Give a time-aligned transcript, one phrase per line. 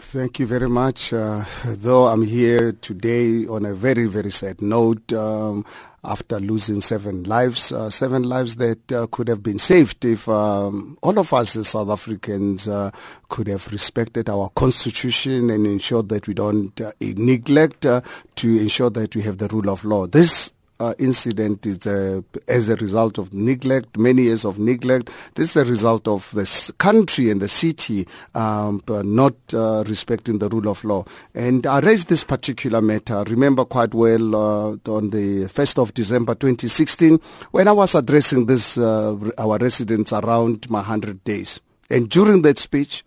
[0.00, 1.12] Thank you very much.
[1.12, 5.66] Uh, though I'm here today on a very, very sad note um,
[6.04, 10.96] after losing seven lives, uh, seven lives that uh, could have been saved if um,
[11.02, 12.92] all of us as South Africans uh,
[13.28, 18.00] could have respected our constitution and ensured that we don't uh, neglect uh,
[18.36, 20.06] to ensure that we have the rule of law.
[20.06, 25.10] This uh, incident is uh, as a result of neglect, many years of neglect.
[25.34, 30.48] This is a result of the country and the city um, not uh, respecting the
[30.48, 31.04] rule of law.
[31.34, 33.16] And I raised this particular matter.
[33.16, 37.18] I remember quite well uh, on the 1st of December 2016
[37.50, 41.60] when I was addressing this uh, our residents around my 100 days.
[41.90, 43.04] And during that speech,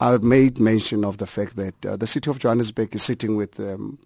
[0.00, 3.58] I made mention of the fact that uh, the city of Johannesburg is sitting with
[3.58, 3.98] um,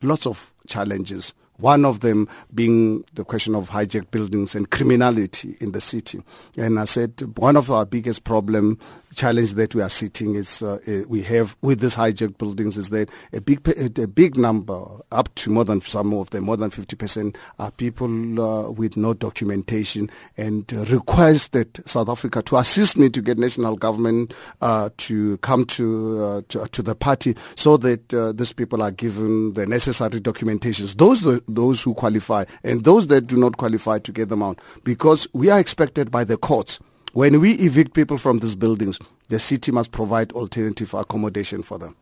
[0.00, 5.72] lots of challenges one of them being the question of hijacked buildings and criminality in
[5.72, 6.22] the city.
[6.56, 8.78] And I said one of our biggest problem
[9.14, 12.90] challenge that we are sitting is uh, uh, we have with these hijacked buildings is
[12.90, 13.66] that a big
[13.98, 18.40] a big number up to more than some of them more than 50% are people
[18.40, 23.76] uh, with no documentation and uh, requested South Africa to assist me to get national
[23.76, 28.90] government uh, to come to, uh, to, to the party so that these people are
[28.90, 34.12] given the necessary documentations those those who qualify and those that do not qualify to
[34.12, 36.78] get them out because we are expected by the courts
[37.12, 38.98] when we evict people from these buildings,
[39.28, 41.94] the city must provide alternative accommodation for them.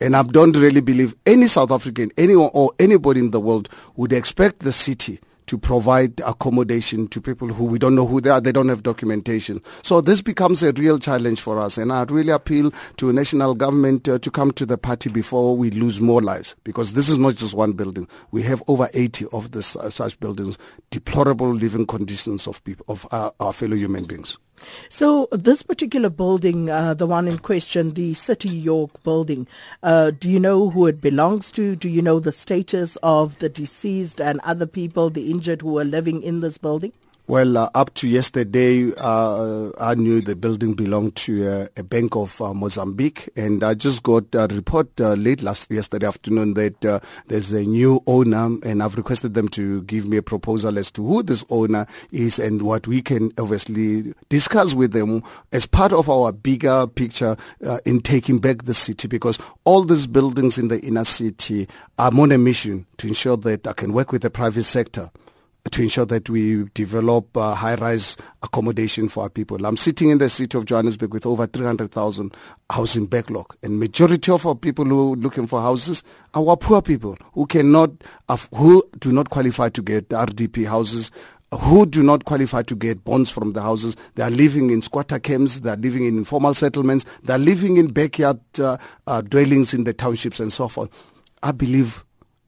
[0.00, 4.12] And I don't really believe any South African, anyone or anybody in the world would
[4.12, 8.40] expect the city to provide accommodation to people who we don't know who they are,
[8.40, 9.60] they don't have documentation.
[9.82, 11.78] So this becomes a real challenge for us.
[11.78, 15.70] And I'd really appeal to national government uh, to come to the party before we
[15.70, 18.08] lose more lives, because this is not just one building.
[18.30, 20.58] We have over 80 of this, uh, such buildings,
[20.90, 24.38] deplorable living conditions of people, of our, our fellow human beings.
[24.88, 29.46] So this particular building, uh, the one in question, the City York building,
[29.82, 31.76] uh, do you know who it belongs to?
[31.76, 35.84] Do you know the status of the deceased and other people, the injured who are
[35.84, 36.92] living in this building?
[37.28, 42.14] Well, uh, up to yesterday, uh, I knew the building belonged to uh, a bank
[42.14, 46.84] of uh, Mozambique, and I just got a report uh, late last yesterday afternoon that
[46.84, 50.92] uh, there's a new owner, and I've requested them to give me a proposal as
[50.92, 55.92] to who this owner is and what we can obviously discuss with them as part
[55.92, 57.36] of our bigger picture
[57.84, 61.66] in taking back the city, because all these buildings in the inner city
[61.98, 65.10] are on a mission to ensure that I can work with the private sector
[65.70, 69.64] to ensure that we develop uh, high-rise accommodation for our people.
[69.66, 72.34] I'm sitting in the city of Johannesburg with over 300,000
[72.70, 76.02] housing backlog, and majority of our people who are looking for houses
[76.34, 77.90] are our poor people who cannot,
[78.54, 81.10] who do not qualify to get RDP houses,
[81.54, 83.96] who do not qualify to get bonds from the houses.
[84.14, 85.60] They are living in squatter camps.
[85.60, 87.04] They are living in informal settlements.
[87.22, 90.90] They are living in backyard uh, uh, dwellings in the townships and so forth.
[91.42, 92.04] I believe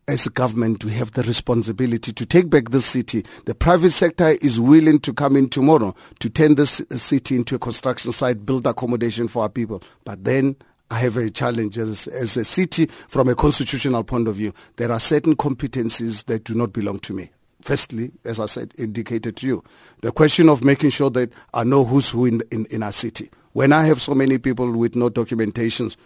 [0.09, 3.25] as a government, we have the responsibility to take back the city.
[3.45, 7.59] The private sector is willing to come in tomorrow to turn this city into a
[7.59, 9.83] construction site, build accommodation for our people.
[10.05, 10.57] But then
[10.91, 14.55] I have a challenge as, as a city from a constitutional point of view.
[14.77, 17.31] There are certain competencies that do not belong to me.
[17.61, 19.65] Firstly, as I said, indicated to you,
[20.01, 23.29] the question of making sure that I know who's who in, in, in our city.
[23.53, 25.97] When I have so many people with no documentations,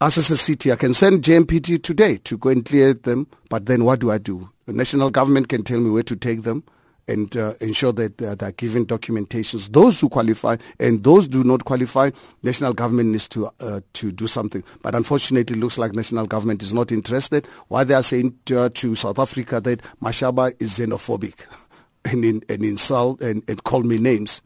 [0.00, 3.84] as a city, I can send JMPD today to go and clear them, but then
[3.84, 4.50] what do I do?
[4.64, 6.64] The national government can tell me where to take them
[7.06, 9.70] and uh, ensure that uh, they're given documentations.
[9.72, 12.10] Those who qualify and those do not qualify,
[12.42, 14.62] national government needs to uh, to do something.
[14.80, 17.46] But unfortunately, it looks like national government is not interested.
[17.68, 21.44] Why they are saying to, uh, to South Africa that Mashaba is xenophobic
[22.06, 24.40] and, in, and insult and, and call me names.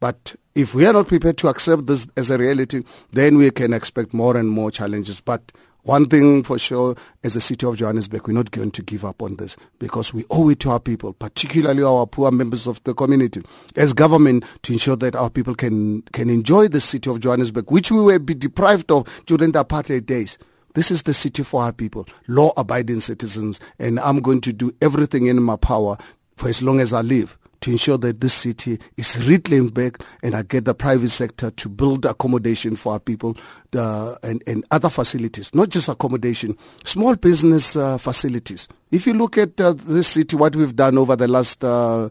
[0.00, 3.72] But if we are not prepared to accept this as a reality, then we can
[3.72, 5.20] expect more and more challenges.
[5.20, 5.52] But
[5.82, 6.94] one thing for sure,
[7.24, 10.24] as a city of Johannesburg, we're not going to give up on this because we
[10.30, 13.42] owe it to our people, particularly our poor members of the community,
[13.76, 17.90] as government, to ensure that our people can, can enjoy the city of Johannesburg, which
[17.90, 20.36] we will be deprived of during the apartheid days.
[20.74, 25.26] This is the city for our people, law-abiding citizens, and I'm going to do everything
[25.26, 25.96] in my power
[26.36, 30.34] for as long as I live to ensure that this city is reclaimed back and
[30.34, 33.36] I get the private sector to build accommodation for our people
[33.74, 38.68] uh, and, and other facilities, not just accommodation, small business uh, facilities.
[38.90, 42.08] If you look at uh, this city, what we've done over the last uh,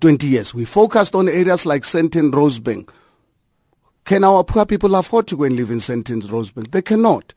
[0.00, 2.88] 20 years, we focused on areas like Sandton, Rosebank.
[4.04, 6.70] Can our poor people afford to go and live in Sandton, Rosebank?
[6.70, 7.34] They cannot.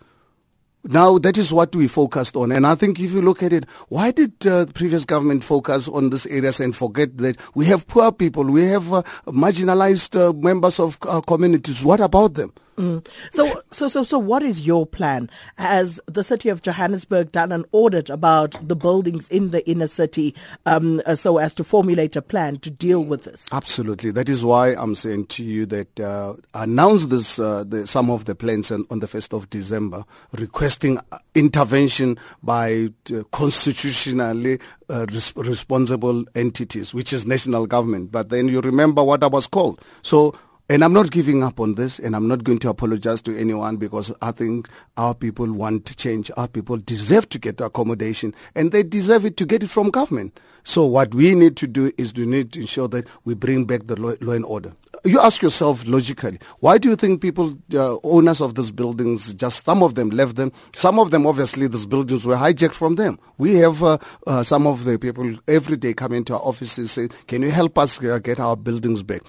[0.91, 3.65] Now that is what we focused on, and I think if you look at it,
[3.89, 7.85] why did uh, the previous government focus on these areas and forget that we have
[7.85, 11.83] poor people, we have uh, marginalized uh, members of our communities?
[11.85, 12.53] What about them?
[12.79, 13.05] Mm.
[13.31, 15.29] So, so, so, so, what is your plan?
[15.57, 20.33] Has the city of Johannesburg done an audit about the buildings in the inner city,
[20.65, 23.49] um, uh, so as to formulate a plan to deal with this?
[23.51, 24.11] Absolutely.
[24.11, 28.23] That is why I'm saying to you that uh, announce this uh, the, some of
[28.23, 30.99] the plans on, on, the first of December, requesting
[31.35, 34.57] intervention by uh, constitutionally
[34.89, 38.09] uh, res- responsible entities, which is national government.
[38.09, 39.83] But then you remember what I was called.
[40.01, 40.33] So
[40.69, 43.77] and I'm not giving up on this, and I'm not going to apologize to anyone
[43.77, 46.29] because I think our people want to change.
[46.37, 50.39] Our people deserve to get accommodation, and they deserve it to get it from government.
[50.63, 53.87] So what we need to do is we need to ensure that we bring back
[53.87, 54.73] the law, law and order.
[55.05, 59.65] You ask yourself logically, why do you think people, uh, owners of these buildings, just
[59.65, 60.51] some of them left them?
[60.75, 63.17] Some of them, obviously, these buildings were hijacked from them.
[63.37, 67.07] We have uh, uh, some of the people every day come into our offices say,
[67.27, 69.21] can you help us uh, get our buildings back?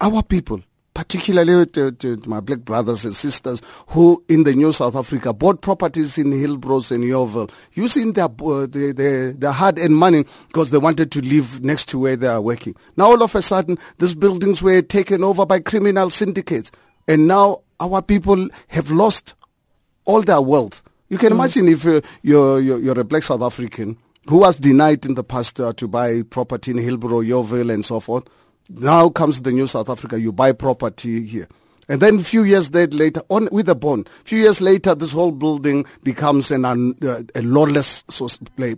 [0.00, 0.62] Our people,
[0.94, 5.60] particularly to, to, my black brothers and sisters who in the New South Africa bought
[5.60, 10.78] properties in Hillbrows and Yeoville using their, uh, their, their, their hard-earned money because they
[10.78, 12.74] wanted to live next to where they are working.
[12.96, 16.72] Now all of a sudden, these buildings were taken over by criminal syndicates
[17.06, 19.34] and now our people have lost
[20.04, 20.82] all their wealth.
[21.08, 21.36] You can mm.
[21.36, 23.96] imagine if uh, you're, you're, you're, a black South African
[24.28, 28.00] who was denied in the past uh, to buy property in Hillbrow, Yeoville and so
[28.00, 28.24] forth
[28.70, 31.48] now comes the new South Africa, you buy property here.
[31.88, 35.12] And then a few years later, on with a bond, a few years later, this
[35.12, 38.04] whole building becomes an, uh, a lawless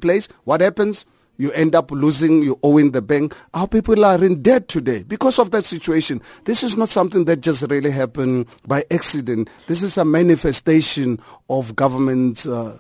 [0.01, 0.29] place.
[0.45, 1.05] What happens?
[1.37, 3.35] You end up losing, you owing the bank.
[3.53, 6.23] Our people are in debt today because of that situation.
[6.45, 9.51] This is not something that just really happened by accident.
[9.67, 12.77] This is a manifestation of government uh,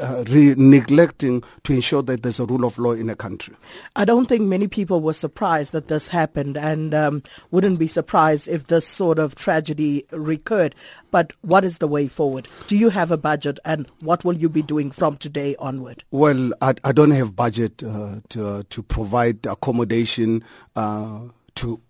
[0.00, 3.54] uh, re- neglecting to ensure that there's a rule of law in a country.
[3.96, 8.48] I don't think many people were surprised that this happened and um, wouldn't be surprised
[8.48, 10.74] if this sort of tragedy recurred.
[11.10, 12.48] But what is the way forward?
[12.66, 16.04] Do you have a budget and what will you be doing from today onward?
[16.10, 20.44] Well, I, I don't have budget uh, to, uh, to provide accommodation
[20.76, 21.20] uh,
[21.56, 21.80] to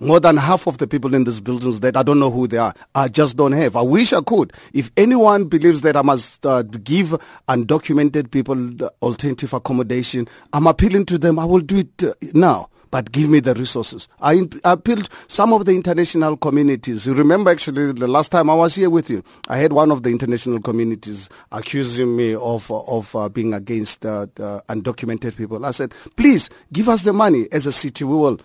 [0.00, 2.58] more than half of the people in these buildings that I don't know who they
[2.58, 2.74] are.
[2.94, 3.76] I just don't have.
[3.76, 4.52] I wish I could.
[4.72, 7.08] If anyone believes that I must uh, give
[7.48, 11.38] undocumented people alternative accommodation, I'm appealing to them.
[11.38, 12.68] I will do it uh, now.
[12.92, 14.06] But give me the resources.
[14.20, 17.06] I, I appealed some of the international communities.
[17.06, 20.02] You remember actually the last time I was here with you, I had one of
[20.02, 24.26] the international communities accusing me of of uh, being against uh,
[24.68, 25.64] undocumented people.
[25.64, 28.04] I said, please give us the money as a city.
[28.04, 28.38] We will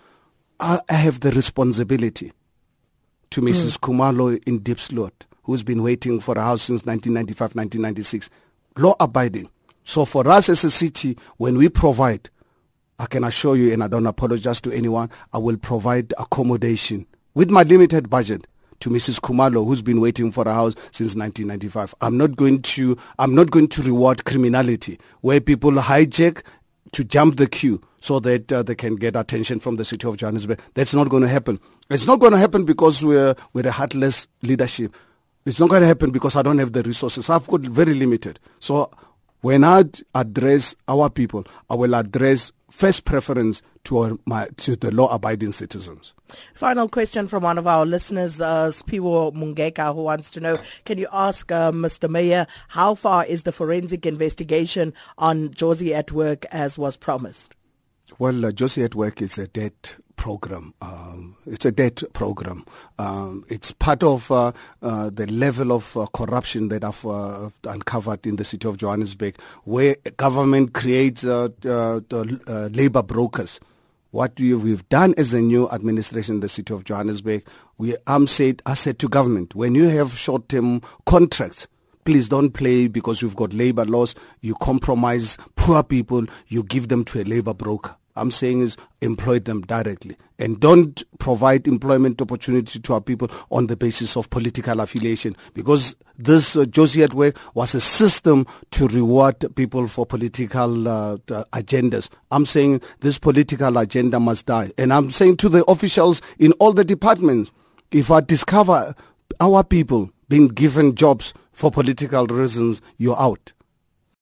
[0.60, 2.32] I have the responsibility
[3.30, 3.78] to Mrs.
[3.78, 3.80] Mm.
[3.80, 8.30] Khumalo in Diepsloot, who's been waiting for a house since 1995, 1996.
[8.76, 9.48] Law abiding.
[9.84, 12.28] So for us as a city, when we provide,
[12.98, 17.50] I can assure you, and I don't apologize to anyone, I will provide accommodation with
[17.50, 18.46] my limited budget
[18.80, 19.20] to Mrs.
[19.20, 21.94] Khumalo, who's been waiting for a house since 1995.
[22.00, 26.42] I'm not going to, I'm not going to reward criminality where people hijack
[26.92, 30.16] to jump the queue so that uh, they can get attention from the city of
[30.16, 30.60] Johannesburg.
[30.74, 31.60] That's not going to happen.
[31.90, 34.94] It's not going to happen because we're, we're a heartless leadership.
[35.46, 37.30] It's not going to happen because I don't have the resources.
[37.30, 38.38] I've got very limited.
[38.60, 38.90] So
[39.40, 39.84] when I
[40.14, 46.12] address our people, I will address first preference to, our, my, to the law-abiding citizens.
[46.54, 50.98] Final question from one of our listeners, uh, Spiwo Mungeka, who wants to know, can
[50.98, 52.10] you ask uh, Mr.
[52.10, 57.54] Mayor, how far is the forensic investigation on Jozi at work as was promised?
[58.16, 60.74] Well, uh, Jozi at Work is a debt program.
[60.82, 62.64] Um, it's a debt program.
[62.98, 68.26] Um, it's part of uh, uh, the level of uh, corruption that I've uh, uncovered
[68.26, 73.60] in the city of Johannesburg, where government creates uh, the labor brokers.
[74.10, 77.46] What we've done as a new administration in the city of Johannesburg,
[77.76, 81.68] we am said, I said to government, when you have short-term contracts,
[82.04, 84.14] please don't play because we've got labor laws.
[84.40, 85.36] You compromise
[85.68, 87.94] poor people, you give them to a labor broker.
[88.16, 93.66] I'm saying is employ them directly and don't provide employment opportunity to our people on
[93.66, 98.88] the basis of political affiliation because this uh, Jozi at Work was a system to
[98.88, 101.18] reward people for political uh,
[101.52, 102.08] agendas.
[102.30, 104.72] I'm saying this political agenda must die.
[104.78, 107.50] And I'm saying to the officials in all the departments,
[107.90, 108.94] if I discover
[109.38, 113.52] our people being given jobs for political reasons, you're out.